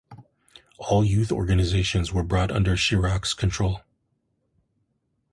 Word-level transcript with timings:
All 0.79 1.05
youth 1.05 1.31
organizations 1.31 2.11
were 2.11 2.23
brought 2.23 2.49
under 2.49 2.75
Schirach's 2.75 3.35
control. 3.35 3.81